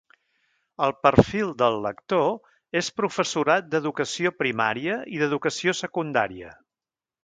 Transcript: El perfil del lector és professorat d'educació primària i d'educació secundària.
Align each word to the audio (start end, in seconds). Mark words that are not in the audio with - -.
El 0.85 0.93
perfil 1.07 1.51
del 1.59 1.77
lector 1.87 2.79
és 2.83 2.91
professorat 3.03 3.71
d'educació 3.77 4.35
primària 4.43 5.01
i 5.17 5.25
d'educació 5.25 5.79
secundària. 5.87 6.57